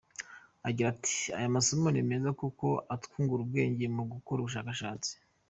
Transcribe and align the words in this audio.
Agira 0.67 0.87
ati 0.95 1.17
“Aya 1.37 1.55
masomo 1.55 1.87
ni 1.91 2.01
meza 2.09 2.29
kuko 2.41 2.67
atwungura 2.95 3.41
ubwenge 3.43 3.85
mu 3.95 4.03
gukora 4.11 4.39
ubushakashatsi. 4.41 5.11